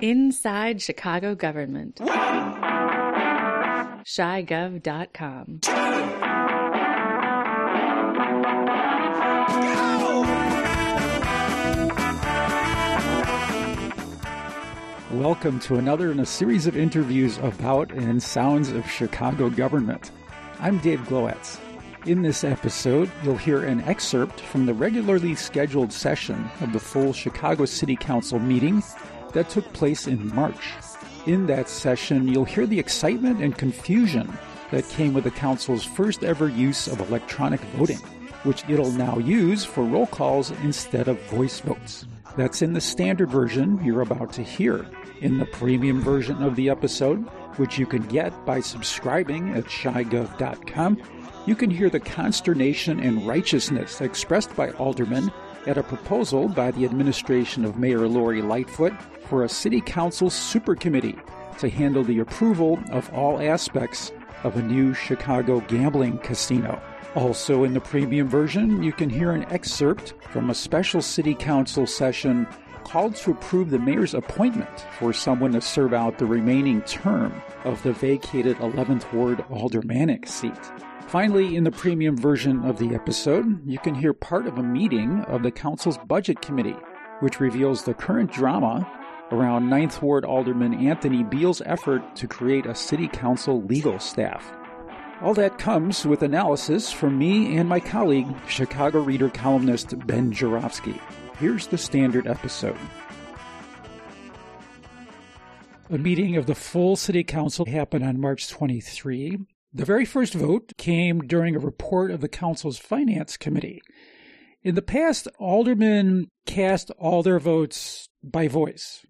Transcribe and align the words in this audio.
Inside 0.00 0.82
Chicago 0.82 1.34
Government. 1.34 1.96
ChiGov.com. 4.04 5.60
Welcome 15.12 15.60
to 15.60 15.76
another 15.76 16.10
in 16.10 16.18
a 16.20 16.26
series 16.26 16.66
of 16.66 16.76
interviews 16.76 17.38
about 17.38 17.92
and 17.92 18.22
sounds 18.22 18.70
of 18.70 18.90
Chicago 18.90 19.48
government. 19.48 20.10
I'm 20.58 20.78
Dave 20.78 21.00
Glowacz. 21.00 21.60
In 22.06 22.20
this 22.20 22.44
episode, 22.44 23.10
you'll 23.22 23.36
hear 23.36 23.64
an 23.64 23.80
excerpt 23.82 24.40
from 24.40 24.66
the 24.66 24.74
regularly 24.74 25.34
scheduled 25.34 25.92
session 25.92 26.50
of 26.60 26.72
the 26.72 26.80
full 26.80 27.12
Chicago 27.12 27.64
City 27.64 27.96
Council 27.96 28.38
meeting 28.38 28.82
that 29.34 29.50
took 29.50 29.70
place 29.72 30.06
in 30.06 30.34
March. 30.34 30.72
In 31.26 31.46
that 31.46 31.68
session, 31.68 32.28
you'll 32.28 32.44
hear 32.44 32.66
the 32.66 32.78
excitement 32.78 33.42
and 33.42 33.56
confusion 33.56 34.32
that 34.70 34.88
came 34.88 35.14
with 35.14 35.24
the 35.24 35.30
Council's 35.30 35.84
first 35.84 36.24
ever 36.24 36.48
use 36.48 36.88
of 36.88 37.00
electronic 37.00 37.60
voting, 37.76 37.98
which 38.44 38.64
it'll 38.68 38.90
now 38.92 39.18
use 39.18 39.64
for 39.64 39.84
roll 39.84 40.06
calls 40.06 40.50
instead 40.62 41.08
of 41.08 41.20
voice 41.30 41.60
votes. 41.60 42.06
That's 42.36 42.62
in 42.62 42.72
the 42.72 42.80
standard 42.80 43.30
version 43.30 43.82
you're 43.84 44.00
about 44.00 44.32
to 44.34 44.42
hear. 44.42 44.86
In 45.20 45.38
the 45.38 45.46
premium 45.46 46.00
version 46.00 46.42
of 46.42 46.56
the 46.56 46.68
episode, 46.68 47.18
which 47.56 47.78
you 47.78 47.86
can 47.86 48.02
get 48.08 48.44
by 48.44 48.60
subscribing 48.60 49.54
at 49.54 49.64
chigov.com, 49.64 51.00
you 51.46 51.54
can 51.54 51.70
hear 51.70 51.90
the 51.90 52.00
consternation 52.00 53.00
and 53.00 53.26
righteousness 53.26 54.00
expressed 54.00 54.54
by 54.56 54.70
aldermen 54.72 55.30
at 55.66 55.78
a 55.78 55.82
proposal 55.82 56.48
by 56.48 56.70
the 56.70 56.84
administration 56.84 57.64
of 57.64 57.78
Mayor 57.78 58.08
Lori 58.08 58.42
Lightfoot 58.42 58.94
for 59.28 59.44
a 59.44 59.48
city 59.48 59.80
council 59.80 60.28
supercommittee 60.28 61.20
to 61.58 61.68
handle 61.68 62.02
the 62.02 62.18
approval 62.18 62.78
of 62.90 63.12
all 63.12 63.40
aspects 63.40 64.12
of 64.42 64.56
a 64.56 64.62
new 64.62 64.94
Chicago 64.94 65.60
gambling 65.60 66.18
casino. 66.18 66.80
Also, 67.14 67.64
in 67.64 67.74
the 67.74 67.80
premium 67.80 68.28
version, 68.28 68.82
you 68.82 68.92
can 68.92 69.08
hear 69.08 69.30
an 69.30 69.44
excerpt 69.52 70.14
from 70.30 70.50
a 70.50 70.54
special 70.54 71.00
city 71.00 71.34
council 71.34 71.86
session 71.86 72.46
called 72.84 73.14
to 73.16 73.30
approve 73.30 73.70
the 73.70 73.78
mayor's 73.78 74.14
appointment 74.14 74.86
for 74.98 75.12
someone 75.12 75.52
to 75.52 75.60
serve 75.60 75.94
out 75.94 76.18
the 76.18 76.26
remaining 76.26 76.82
term 76.82 77.32
of 77.64 77.82
the 77.82 77.92
vacated 77.92 78.56
11th 78.58 79.10
Ward 79.12 79.44
aldermanic 79.50 80.26
seat. 80.26 80.52
Finally, 81.14 81.54
in 81.54 81.62
the 81.62 81.70
premium 81.70 82.16
version 82.16 82.64
of 82.64 82.76
the 82.80 82.92
episode, 82.92 83.64
you 83.64 83.78
can 83.78 83.94
hear 83.94 84.12
part 84.12 84.48
of 84.48 84.58
a 84.58 84.62
meeting 84.64 85.20
of 85.28 85.44
the 85.44 85.50
council's 85.52 85.96
budget 86.08 86.42
committee, 86.42 86.74
which 87.20 87.38
reveals 87.38 87.84
the 87.84 87.94
current 87.94 88.32
drama 88.32 88.84
around 89.30 89.70
9th 89.70 90.02
Ward 90.02 90.24
Alderman 90.24 90.74
Anthony 90.74 91.22
Beal's 91.22 91.62
effort 91.66 92.16
to 92.16 92.26
create 92.26 92.66
a 92.66 92.74
city 92.74 93.06
council 93.06 93.62
legal 93.62 94.00
staff. 94.00 94.52
All 95.22 95.34
that 95.34 95.56
comes 95.56 96.04
with 96.04 96.24
analysis 96.24 96.90
from 96.90 97.16
me 97.16 97.58
and 97.58 97.68
my 97.68 97.78
colleague, 97.78 98.26
Chicago 98.48 98.98
Reader 98.98 99.30
columnist 99.30 99.96
Ben 100.08 100.32
Joravsky. 100.32 101.00
Here's 101.38 101.68
the 101.68 101.78
standard 101.78 102.26
episode. 102.26 102.76
A 105.90 105.96
meeting 105.96 106.34
of 106.34 106.46
the 106.46 106.56
full 106.56 106.96
city 106.96 107.22
council 107.22 107.66
happened 107.66 108.04
on 108.04 108.20
March 108.20 108.48
23. 108.48 109.38
The 109.76 109.84
very 109.84 110.04
first 110.04 110.34
vote 110.34 110.72
came 110.78 111.22
during 111.22 111.56
a 111.56 111.58
report 111.58 112.12
of 112.12 112.20
the 112.20 112.28
council's 112.28 112.78
finance 112.78 113.36
committee. 113.36 113.82
In 114.62 114.76
the 114.76 114.82
past, 114.82 115.26
aldermen 115.40 116.28
cast 116.46 116.92
all 116.92 117.24
their 117.24 117.40
votes 117.40 118.08
by 118.22 118.46
voice, 118.46 119.04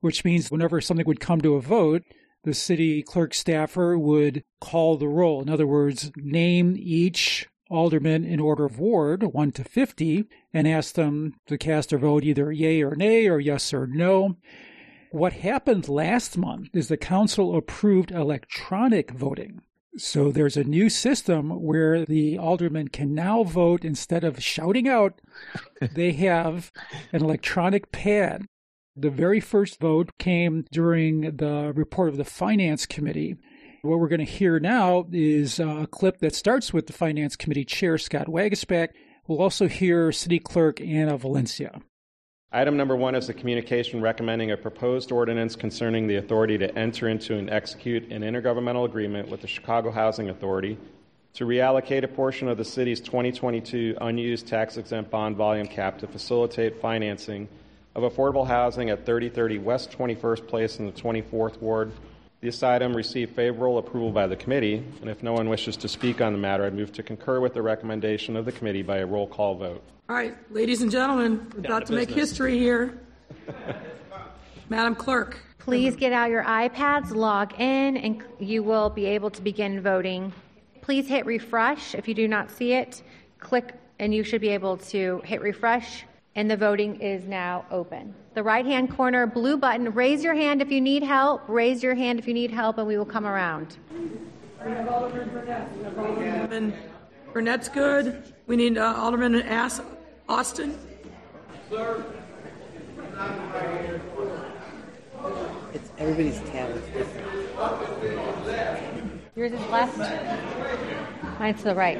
which 0.00 0.24
means 0.24 0.50
whenever 0.50 0.80
something 0.80 1.06
would 1.06 1.20
come 1.20 1.40
to 1.42 1.54
a 1.54 1.60
vote, 1.60 2.02
the 2.42 2.52
city 2.52 3.00
clerk 3.00 3.32
staffer 3.32 3.96
would 3.96 4.42
call 4.60 4.96
the 4.96 5.06
roll. 5.06 5.40
In 5.40 5.48
other 5.48 5.68
words, 5.68 6.10
name 6.16 6.74
each 6.76 7.46
alderman 7.70 8.24
in 8.24 8.40
order 8.40 8.64
of 8.64 8.80
ward, 8.80 9.22
1 9.22 9.52
to 9.52 9.62
50, 9.62 10.24
and 10.52 10.66
ask 10.66 10.96
them 10.96 11.34
to 11.46 11.56
cast 11.56 11.90
their 11.90 11.98
vote 12.00 12.24
either 12.24 12.50
yay 12.50 12.82
or 12.82 12.96
nay 12.96 13.28
or 13.28 13.38
yes 13.38 13.72
or 13.72 13.86
no. 13.86 14.36
What 15.12 15.34
happened 15.34 15.88
last 15.88 16.36
month 16.36 16.70
is 16.74 16.88
the 16.88 16.96
council 16.96 17.56
approved 17.56 18.10
electronic 18.10 19.12
voting. 19.12 19.60
So 19.96 20.30
there's 20.30 20.56
a 20.56 20.64
new 20.64 20.88
system 20.88 21.50
where 21.62 22.04
the 22.04 22.38
aldermen 22.38 22.88
can 22.88 23.14
now 23.14 23.42
vote 23.42 23.84
instead 23.84 24.22
of 24.22 24.42
shouting 24.42 24.88
out, 24.88 25.20
they 25.80 26.12
have 26.12 26.70
an 27.12 27.22
electronic 27.22 27.90
pad 27.90 28.46
the 29.00 29.10
very 29.10 29.40
first 29.40 29.78
vote 29.80 30.10
came 30.18 30.64
during 30.72 31.36
the 31.36 31.72
report 31.74 32.08
of 32.08 32.16
the 32.16 32.24
Finance 32.24 32.84
Committee. 32.84 33.36
What 33.82 34.00
we're 34.00 34.08
going 34.08 34.18
to 34.18 34.24
hear 34.24 34.58
now 34.58 35.06
is 35.12 35.60
a 35.60 35.86
clip 35.90 36.18
that 36.18 36.34
starts 36.34 36.72
with 36.72 36.88
the 36.88 36.92
Finance 36.92 37.36
Committee 37.36 37.64
Chair 37.64 37.96
Scott 37.96 38.26
Waguespack. 38.26 38.88
We'll 39.26 39.40
also 39.40 39.68
hear 39.68 40.10
City 40.10 40.40
Clerk 40.40 40.80
Anna 40.80 41.16
Valencia. 41.16 41.80
Item 42.50 42.78
number 42.78 42.96
one 42.96 43.14
is 43.14 43.28
a 43.28 43.34
communication 43.34 44.00
recommending 44.00 44.52
a 44.52 44.56
proposed 44.56 45.12
ordinance 45.12 45.54
concerning 45.54 46.06
the 46.06 46.16
authority 46.16 46.56
to 46.56 46.78
enter 46.78 47.06
into 47.10 47.36
and 47.36 47.50
execute 47.50 48.10
an 48.10 48.22
intergovernmental 48.22 48.86
agreement 48.86 49.28
with 49.28 49.42
the 49.42 49.46
Chicago 49.46 49.90
Housing 49.90 50.30
Authority 50.30 50.78
to 51.34 51.44
reallocate 51.44 52.04
a 52.04 52.08
portion 52.08 52.48
of 52.48 52.56
the 52.56 52.64
city's 52.64 53.00
2022 53.00 53.98
unused 54.00 54.46
tax 54.46 54.78
exempt 54.78 55.10
bond 55.10 55.36
volume 55.36 55.66
cap 55.66 55.98
to 55.98 56.06
facilitate 56.06 56.80
financing 56.80 57.46
of 57.94 58.10
affordable 58.10 58.46
housing 58.46 58.88
at 58.88 59.04
3030 59.04 59.58
West 59.58 59.90
21st 59.90 60.48
Place 60.48 60.78
in 60.78 60.86
the 60.86 60.92
24th 60.92 61.60
Ward. 61.60 61.92
This 62.40 62.62
item 62.62 62.96
received 62.96 63.34
favorable 63.34 63.78
approval 63.78 64.12
by 64.12 64.28
the 64.28 64.36
committee, 64.36 64.84
and 65.00 65.10
if 65.10 65.24
no 65.24 65.32
one 65.32 65.48
wishes 65.48 65.76
to 65.78 65.88
speak 65.88 66.20
on 66.20 66.32
the 66.32 66.38
matter, 66.38 66.64
I 66.64 66.70
move 66.70 66.92
to 66.92 67.02
concur 67.02 67.40
with 67.40 67.52
the 67.52 67.62
recommendation 67.62 68.36
of 68.36 68.44
the 68.44 68.52
committee 68.52 68.82
by 68.82 68.98
a 68.98 69.06
roll 69.06 69.26
call 69.26 69.56
vote. 69.56 69.82
All 70.08 70.14
right, 70.14 70.36
ladies 70.52 70.80
and 70.80 70.88
gentlemen, 70.88 71.50
we're 71.52 71.66
about 71.66 71.86
to, 71.86 71.92
to 71.92 71.92
make 71.94 72.08
history 72.08 72.56
here. 72.56 72.96
Madam 74.68 74.94
Clerk. 74.94 75.40
Please 75.58 75.96
get 75.96 76.12
out 76.12 76.30
your 76.30 76.44
iPads, 76.44 77.10
log 77.10 77.54
in, 77.58 77.96
and 77.96 78.22
you 78.38 78.62
will 78.62 78.88
be 78.88 79.06
able 79.06 79.30
to 79.30 79.42
begin 79.42 79.80
voting. 79.80 80.32
Please 80.80 81.08
hit 81.08 81.26
refresh 81.26 81.96
if 81.96 82.06
you 82.06 82.14
do 82.14 82.28
not 82.28 82.52
see 82.52 82.72
it. 82.72 83.02
Click, 83.40 83.74
and 83.98 84.14
you 84.14 84.22
should 84.22 84.40
be 84.40 84.50
able 84.50 84.76
to 84.76 85.20
hit 85.24 85.40
refresh 85.40 86.04
and 86.38 86.48
the 86.48 86.56
voting 86.56 87.00
is 87.00 87.24
now 87.24 87.64
open. 87.68 88.14
The 88.34 88.44
right 88.44 88.64
hand 88.64 88.94
corner 88.94 89.26
blue 89.26 89.56
button, 89.56 89.92
raise 89.92 90.22
your 90.22 90.36
hand 90.36 90.62
if 90.62 90.70
you 90.70 90.80
need 90.80 91.02
help. 91.02 91.42
Raise 91.48 91.82
your 91.82 91.96
hand 91.96 92.20
if 92.20 92.28
you 92.28 92.32
need 92.32 92.52
help, 92.52 92.78
and 92.78 92.86
we 92.86 92.96
will 92.96 93.04
come 93.04 93.26
around. 93.26 93.76
We 94.64 94.70
have 94.70 94.88
Alderman 94.88 95.30
Burnett. 95.30 95.68
Alderman 95.98 96.74
Burnett's 97.32 97.68
good. 97.68 98.22
We 98.46 98.54
need 98.54 98.78
uh, 98.78 98.94
Alderman 98.96 99.34
Ass- 99.34 99.80
Austin. 100.28 100.78
Sir. 101.70 102.04
It's 105.74 105.90
everybody's 105.98 106.38
tab 106.50 106.80
Yours 109.34 109.52
is 109.52 109.66
left. 109.70 109.98
Mine's 111.40 111.58
to 111.58 111.64
the 111.64 111.74
right. 111.74 111.98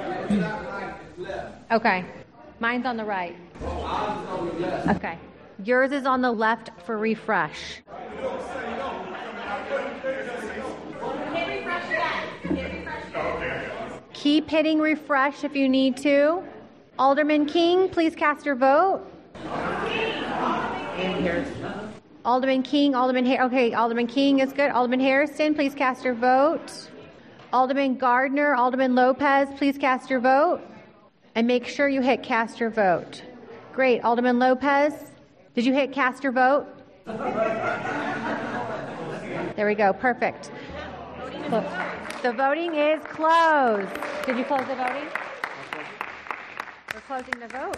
Okay. 1.72 2.04
Mine's 2.60 2.86
on 2.86 2.96
the 2.96 3.04
right. 3.04 3.36
Okay. 4.88 5.18
Yours 5.64 5.92
is 5.92 6.06
on 6.06 6.22
the 6.22 6.30
left 6.30 6.70
for 6.86 6.96
refresh. 6.96 7.82
Keep 14.12 14.50
hitting 14.50 14.80
refresh 14.80 15.44
if 15.44 15.54
you 15.54 15.68
need 15.68 15.96
to. 15.98 16.42
Alderman 16.98 17.46
King, 17.46 17.88
please 17.88 18.16
cast 18.16 18.44
your 18.44 18.56
vote. 18.56 19.06
Alderman 22.24 22.62
King, 22.62 22.94
Alderman 22.94 23.24
Har- 23.24 23.44
okay, 23.46 23.72
Alderman 23.72 24.06
King 24.08 24.40
is 24.40 24.52
good. 24.52 24.70
Alderman 24.70 25.00
Harrison, 25.00 25.54
please 25.54 25.74
cast 25.74 26.04
your 26.04 26.14
vote. 26.14 26.90
Alderman 27.52 27.96
Gardner, 27.96 28.54
Alderman 28.54 28.94
Lopez, 28.94 29.48
please 29.56 29.78
cast 29.78 30.10
your 30.10 30.20
vote. 30.20 30.60
And 31.34 31.46
make 31.46 31.66
sure 31.66 31.88
you 31.88 32.02
hit 32.02 32.22
cast 32.22 32.58
your 32.58 32.70
vote. 32.70 33.22
Great. 33.78 34.02
Alderman 34.02 34.40
Lopez, 34.40 34.92
did 35.54 35.64
you 35.64 35.72
hit 35.72 35.92
cast 35.92 36.24
your 36.24 36.32
vote? 36.32 36.66
There 39.54 39.68
we 39.68 39.76
go. 39.76 39.92
Perfect. 39.92 40.50
The 41.48 42.32
voting 42.36 42.74
is 42.74 43.00
closed. 43.04 43.88
Did 44.26 44.36
you 44.36 44.42
close 44.42 44.66
the 44.66 44.74
voting? 44.74 45.06
We're 46.92 47.00
closing 47.06 47.38
the 47.38 47.46
vote. 47.46 47.76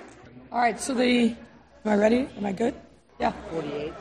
All 0.51 0.61
right, 0.61 0.81
so 0.81 0.95
the. 0.95 1.37
Am 1.85 1.93
I 1.93 1.97
ready? 1.97 2.31
Am 2.39 2.47
I 2.47 2.53
good? 2.53 2.75
Yeah. 3.19 3.33
48. 3.51 3.93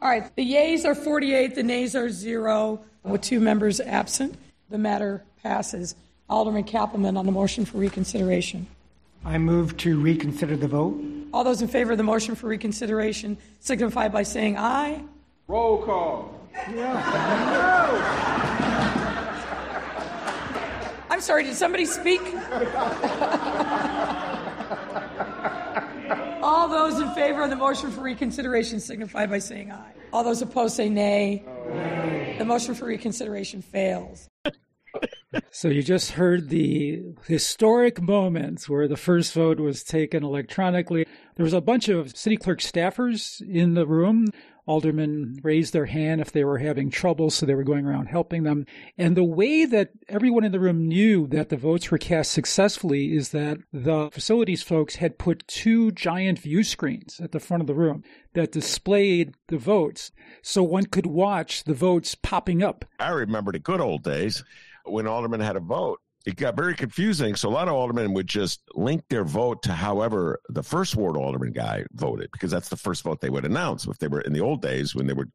All 0.00 0.08
right, 0.08 0.30
the 0.36 0.44
yeas 0.44 0.84
are 0.84 0.94
48, 0.94 1.56
the 1.56 1.64
nays 1.64 1.96
are 1.96 2.08
zero, 2.08 2.84
with 3.02 3.22
two 3.22 3.40
members 3.40 3.80
absent. 3.80 4.36
The 4.70 4.78
matter 4.78 5.24
passes. 5.42 5.96
Alderman 6.30 6.62
Cappleman 6.62 7.16
on 7.16 7.26
the 7.26 7.32
motion 7.32 7.64
for 7.64 7.78
reconsideration. 7.78 8.68
I 9.24 9.38
move 9.38 9.76
to 9.78 9.98
reconsider 9.98 10.56
the 10.56 10.68
vote. 10.68 11.02
All 11.32 11.44
those 11.44 11.62
in 11.62 11.68
favor 11.68 11.92
of 11.92 11.98
the 11.98 12.04
motion 12.04 12.34
for 12.34 12.48
reconsideration 12.48 13.38
signify 13.60 14.08
by 14.08 14.22
saying 14.22 14.56
aye. 14.56 15.02
Roll 15.46 15.82
call. 15.84 16.34
Yeah. 16.74 16.94
I'm 21.10 21.20
sorry, 21.20 21.44
did 21.44 21.54
somebody 21.54 21.84
speak? 21.84 22.20
All 26.42 26.68
those 26.68 27.00
in 27.00 27.10
favor 27.14 27.42
of 27.42 27.50
the 27.50 27.56
motion 27.56 27.90
for 27.90 28.00
reconsideration 28.02 28.80
signify 28.80 29.26
by 29.26 29.38
saying 29.38 29.72
aye. 29.72 29.92
All 30.12 30.24
those 30.24 30.40
opposed 30.40 30.76
say 30.76 30.88
nay. 30.88 31.44
The 32.38 32.44
motion 32.44 32.74
for 32.74 32.86
reconsideration 32.86 33.62
fails. 33.62 34.28
So 35.50 35.68
you 35.68 35.82
just 35.82 36.12
heard 36.12 36.48
the 36.48 37.02
historic 37.26 38.00
moments 38.00 38.68
where 38.68 38.88
the 38.88 38.96
first 38.96 39.32
vote 39.34 39.60
was 39.60 39.82
taken 39.82 40.24
electronically. 40.24 41.06
There 41.36 41.44
was 41.44 41.52
a 41.52 41.60
bunch 41.60 41.88
of 41.88 42.16
city 42.16 42.36
clerk 42.36 42.60
staffers 42.60 43.40
in 43.40 43.74
the 43.74 43.86
room. 43.86 44.26
Aldermen 44.66 45.38
raised 45.42 45.72
their 45.72 45.86
hand 45.86 46.20
if 46.20 46.30
they 46.30 46.44
were 46.44 46.58
having 46.58 46.90
trouble, 46.90 47.30
so 47.30 47.46
they 47.46 47.54
were 47.54 47.64
going 47.64 47.86
around 47.86 48.06
helping 48.06 48.42
them. 48.42 48.66
And 48.98 49.16
the 49.16 49.24
way 49.24 49.64
that 49.64 49.92
everyone 50.08 50.44
in 50.44 50.52
the 50.52 50.60
room 50.60 50.86
knew 50.86 51.26
that 51.28 51.48
the 51.48 51.56
votes 51.56 51.90
were 51.90 51.96
cast 51.96 52.32
successfully 52.32 53.16
is 53.16 53.30
that 53.30 53.58
the 53.72 54.10
facilities 54.12 54.62
folks 54.62 54.96
had 54.96 55.18
put 55.18 55.48
two 55.48 55.90
giant 55.92 56.38
view 56.38 56.62
screens 56.62 57.18
at 57.18 57.32
the 57.32 57.40
front 57.40 57.62
of 57.62 57.66
the 57.66 57.74
room 57.74 58.02
that 58.34 58.52
displayed 58.52 59.34
the 59.48 59.56
votes 59.56 60.12
so 60.42 60.62
one 60.62 60.84
could 60.84 61.06
watch 61.06 61.64
the 61.64 61.74
votes 61.74 62.14
popping 62.14 62.62
up. 62.62 62.84
I 62.98 63.10
remember 63.10 63.52
the 63.52 63.58
good 63.58 63.80
old 63.80 64.02
days 64.02 64.44
when 64.90 65.06
aldermen 65.06 65.40
had 65.40 65.56
a 65.56 65.60
vote. 65.60 66.00
It 66.26 66.36
got 66.36 66.56
very 66.56 66.74
confusing. 66.74 67.36
So 67.36 67.48
a 67.48 67.50
lot 67.50 67.68
of 67.68 67.74
aldermen 67.74 68.12
would 68.12 68.26
just 68.26 68.60
link 68.74 69.04
their 69.08 69.24
vote 69.24 69.62
to 69.62 69.72
however 69.72 70.40
the 70.48 70.62
first 70.62 70.94
ward 70.96 71.16
alderman 71.16 71.52
guy 71.52 71.84
voted, 71.92 72.30
because 72.32 72.50
that's 72.50 72.68
the 72.68 72.76
first 72.76 73.02
vote 73.02 73.20
they 73.20 73.30
would 73.30 73.46
announce 73.46 73.86
if 73.86 73.98
they 73.98 74.08
were 74.08 74.20
in 74.20 74.32
the 74.32 74.40
old 74.40 74.60
days 74.60 74.94
when 74.94 75.06
they 75.06 75.14
would 75.14 75.30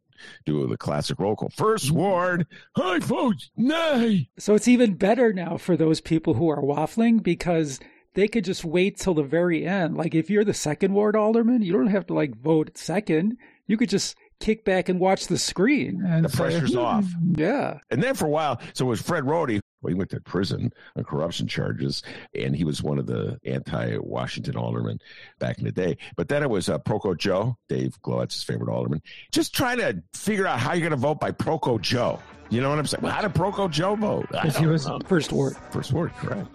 do 0.45 0.67
the 0.67 0.77
classic 0.77 1.19
roll 1.19 1.35
call. 1.35 1.49
First 1.49 1.87
mm-hmm. 1.87 1.97
ward, 1.97 2.47
I 2.75 2.99
vote 2.99 3.49
nay. 3.55 4.29
So 4.37 4.53
it's 4.53 4.67
even 4.67 4.93
better 4.95 5.33
now 5.33 5.57
for 5.57 5.75
those 5.75 6.01
people 6.01 6.35
who 6.35 6.49
are 6.49 6.61
waffling 6.61 7.23
because 7.23 7.79
they 8.13 8.27
could 8.27 8.43
just 8.43 8.63
wait 8.63 8.97
till 8.97 9.13
the 9.13 9.23
very 9.23 9.65
end. 9.65 9.97
Like 9.97 10.13
if 10.13 10.29
you're 10.29 10.43
the 10.43 10.53
second 10.53 10.93
ward 10.93 11.15
alderman, 11.15 11.61
you 11.61 11.73
don't 11.73 11.87
have 11.87 12.05
to 12.07 12.13
like 12.13 12.35
vote 12.35 12.77
second. 12.77 13.37
You 13.65 13.77
could 13.77 13.89
just 13.89 14.15
kick 14.43 14.65
back 14.65 14.89
and 14.89 14.99
watch 14.99 15.27
the 15.27 15.37
screen. 15.37 16.03
And 16.05 16.25
The 16.25 16.29
pressure's 16.29 16.75
off. 16.75 17.05
Yeah. 17.31 17.79
And 17.89 18.03
then 18.03 18.13
for 18.13 18.25
a 18.25 18.29
while, 18.29 18.59
so 18.73 18.85
it 18.85 18.89
was 18.89 19.01
Fred 19.01 19.25
Roti. 19.25 19.61
Well, 19.81 19.89
he 19.89 19.95
went 19.95 20.09
to 20.11 20.19
prison 20.21 20.73
on 20.95 21.03
corruption 21.03 21.47
charges, 21.47 22.03
and 22.35 22.55
he 22.55 22.63
was 22.63 22.83
one 22.83 22.99
of 22.99 23.05
the 23.05 23.39
anti-Washington 23.45 24.55
aldermen 24.55 24.99
back 25.39 25.57
in 25.59 25.65
the 25.65 25.71
day. 25.71 25.97
But 26.15 26.27
then 26.27 26.43
it 26.43 26.49
was 26.49 26.69
uh, 26.69 26.79
Proco 26.79 27.17
Joe, 27.17 27.57
Dave 27.69 27.97
Glowacz's 28.01 28.43
favorite 28.43 28.69
alderman, 28.69 29.01
just 29.31 29.53
trying 29.53 29.77
to 29.79 30.01
figure 30.13 30.45
out 30.45 30.59
how 30.59 30.73
you're 30.73 30.87
going 30.87 30.91
to 30.91 30.97
vote 30.97 31.19
by 31.19 31.31
Proco 31.31 31.79
Joe. 31.79 32.19
You 32.49 32.61
know 32.61 32.69
what 32.69 32.79
I'm 32.79 32.85
saying? 32.85 33.01
Well, 33.01 33.13
how 33.13 33.21
did 33.21 33.33
Proco 33.33 33.69
Joe 33.71 33.95
vote? 33.95 34.27
If 34.43 34.57
he 34.57 34.67
was 34.67 34.87
know. 34.87 34.99
first 35.05 35.31
ward. 35.31 35.55
First 35.71 35.91
word, 35.91 36.13
correct. 36.15 36.47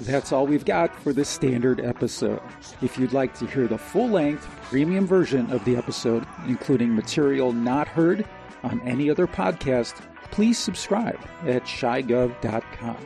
That's 0.00 0.30
all 0.30 0.46
we've 0.46 0.64
got 0.64 0.94
for 1.00 1.12
this 1.12 1.28
standard 1.28 1.80
episode. 1.80 2.42
If 2.82 2.98
you'd 2.98 3.14
like 3.14 3.34
to 3.38 3.46
hear 3.46 3.66
the 3.66 3.78
full 3.78 4.10
length 4.10 4.46
premium 4.64 5.06
version 5.06 5.50
of 5.50 5.64
the 5.64 5.76
episode, 5.76 6.26
including 6.46 6.94
material 6.94 7.52
not 7.52 7.88
heard 7.88 8.26
on 8.62 8.80
any 8.82 9.08
other 9.08 9.26
podcast, 9.26 9.94
please 10.30 10.58
subscribe 10.58 11.18
at 11.46 11.64
chigov.com. 11.64 12.96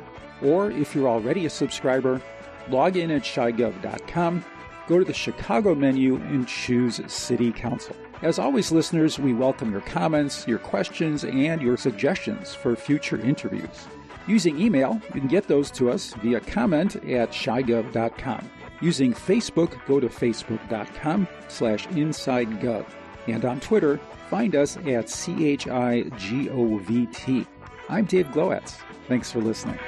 Or 0.43 0.71
if 0.73 0.95
you're 0.95 1.09
already 1.09 1.47
a 1.47 1.51
subscriber, 1.51 2.21
log 2.69 2.97
in 2.97 3.11
at 3.13 3.23
chigov.com, 3.23 4.45
go 4.89 4.99
to 4.99 5.05
the 5.05 5.13
Chicago 5.13 5.75
menu, 5.75 6.17
and 6.17 6.49
choose 6.49 7.01
City 7.07 7.53
Council. 7.53 7.95
As 8.23 8.39
always, 8.39 8.73
listeners, 8.73 9.19
we 9.19 9.33
welcome 9.33 9.71
your 9.71 9.81
comments, 9.83 10.47
your 10.49 10.59
questions, 10.59 11.25
and 11.25 11.63
your 11.63 11.77
suggestions 11.77 12.55
for 12.55 12.75
future 12.75 13.21
interviews. 13.21 13.87
Using 14.31 14.61
email, 14.61 15.01
you 15.13 15.21
can 15.21 15.27
get 15.27 15.49
those 15.49 15.73
to 15.73 15.91
us 15.91 16.15
via 16.23 16.39
comment 16.39 16.95
at 16.95 17.33
chigov.com. 17.33 18.49
Using 18.81 19.13
Facebook, 19.13 19.85
go 19.89 19.99
to 19.99 20.09
facebook.com 20.09 21.27
slash 21.49 21.89
insidegov. 21.89 22.87
And 23.27 23.45
on 23.45 23.59
Twitter, 23.59 23.99
find 24.29 24.55
us 24.55 24.77
at 24.77 25.07
CHIGOVT. 25.07 25.67
I'm 27.89 28.05
Dave 28.05 28.29
Glowacz. 28.29 28.77
Thanks 29.09 29.33
for 29.33 29.41
listening. 29.41 29.81